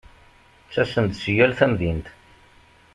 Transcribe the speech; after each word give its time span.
Ttasen-d 0.65 1.13
si 1.21 1.31
yal 1.37 1.53
tamdint. 1.59 2.07